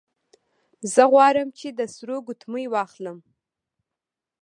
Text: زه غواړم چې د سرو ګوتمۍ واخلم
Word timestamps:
زه 0.93 1.03
غواړم 1.11 1.47
چې 1.59 1.67
د 1.77 1.79
سرو 1.93 2.17
ګوتمۍ 2.27 2.65
واخلم 2.69 3.17